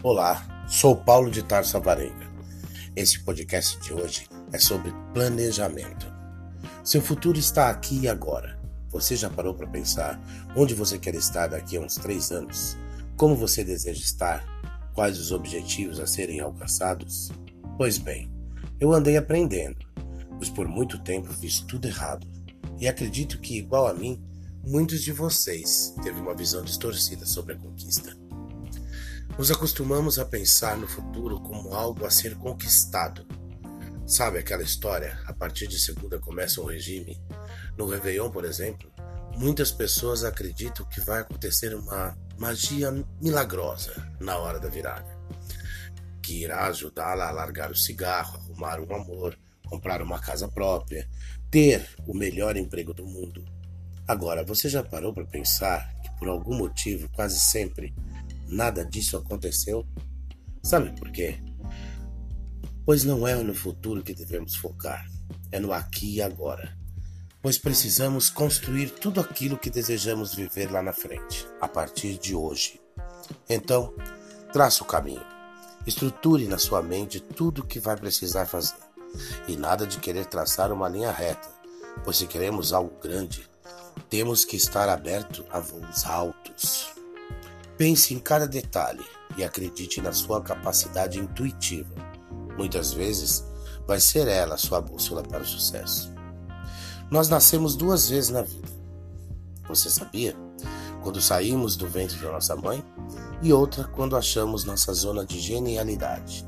[0.00, 2.30] Olá, sou Paulo de Tarso Avarenga.
[2.94, 6.06] Esse podcast de hoje é sobre planejamento.
[6.84, 8.60] Seu futuro está aqui e agora.
[8.90, 10.22] Você já parou para pensar
[10.54, 12.76] onde você quer estar daqui a uns três anos?
[13.16, 14.44] Como você deseja estar?
[14.94, 17.32] Quais os objetivos a serem alcançados?
[17.76, 18.30] Pois bem,
[18.78, 19.78] eu andei aprendendo,
[20.36, 22.24] pois por muito tempo fiz tudo errado.
[22.78, 24.22] E acredito que, igual a mim,
[24.64, 28.16] muitos de vocês teve uma visão distorcida sobre a conquista.
[29.38, 33.24] Nos acostumamos a pensar no futuro como algo a ser conquistado.
[34.04, 35.16] Sabe aquela história?
[35.26, 37.22] A partir de segunda começa um regime.
[37.76, 38.90] No Réveillon, por exemplo,
[39.36, 42.90] muitas pessoas acreditam que vai acontecer uma magia
[43.22, 45.16] milagrosa na hora da virada,
[46.20, 51.08] que irá ajudá-la a largar o cigarro, arrumar um amor, comprar uma casa própria,
[51.48, 53.44] ter o melhor emprego do mundo.
[54.04, 57.94] Agora, você já parou para pensar que por algum motivo, quase sempre,
[58.48, 59.86] nada disso aconteceu?
[60.62, 61.38] Sabe por quê?
[62.84, 65.06] Pois não é no futuro que devemos focar,
[65.52, 66.76] é no aqui e agora.
[67.40, 72.80] Pois precisamos construir tudo aquilo que desejamos viver lá na frente, a partir de hoje.
[73.48, 73.94] Então,
[74.52, 75.24] traça o caminho.
[75.86, 78.76] Estruture na sua mente tudo o que vai precisar fazer.
[79.46, 81.48] E nada de querer traçar uma linha reta,
[82.04, 83.48] pois se queremos algo grande,
[84.10, 86.97] temos que estar aberto a voos altos.
[87.78, 89.04] Pense em cada detalhe
[89.36, 91.94] e acredite na sua capacidade intuitiva.
[92.56, 93.44] Muitas vezes,
[93.86, 96.12] vai ser ela a sua bússola para o sucesso.
[97.08, 98.68] Nós nascemos duas vezes na vida.
[99.68, 100.34] Você sabia?
[101.04, 102.82] Quando saímos do ventre da nossa mãe
[103.40, 106.44] e outra quando achamos nossa zona de genialidade.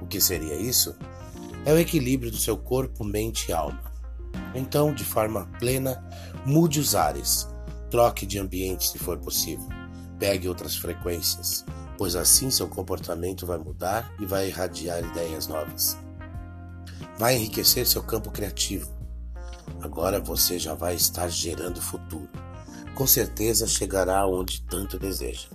[0.00, 0.96] O que seria isso?
[1.64, 3.92] É o equilíbrio do seu corpo, mente e alma.
[4.52, 6.04] Então, de forma plena,
[6.44, 7.46] mude os ares,
[7.88, 9.81] troque de ambiente se for possível
[10.22, 11.64] Pegue outras frequências,
[11.98, 15.98] pois assim seu comportamento vai mudar e vai irradiar ideias novas.
[17.18, 18.88] Vai enriquecer seu campo criativo.
[19.80, 22.28] Agora você já vai estar gerando futuro.
[22.94, 25.48] Com certeza chegará onde tanto deseja.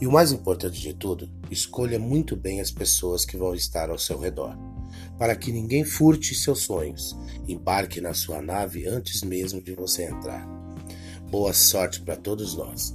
[0.00, 3.98] E o mais importante de tudo, escolha muito bem as pessoas que vão estar ao
[3.98, 4.56] seu redor,
[5.18, 7.18] para que ninguém furte seus sonhos.
[7.48, 10.46] Embarque na sua nave antes mesmo de você entrar.
[11.28, 12.94] Boa sorte para todos nós